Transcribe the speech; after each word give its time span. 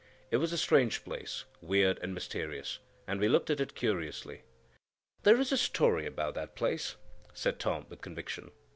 It 0.31 0.37
was 0.37 0.51
a 0.51 0.57
strange 0.57 1.03
place, 1.05 1.45
weird 1.61 1.99
and 1.99 2.11
mysterious, 2.11 2.79
and 3.05 3.19
we 3.19 3.27
looked 3.29 3.51
at 3.51 3.59
it 3.59 3.75
curiously. 3.75 4.41
"There 5.21 5.39
is 5.39 5.51
a 5.51 5.57
story 5.59 6.07
about 6.07 6.33
that 6.33 6.55
place," 6.55 6.95
said 7.35 7.59
Tom, 7.59 7.85
with 7.87 8.01
conviction. 8.01 8.49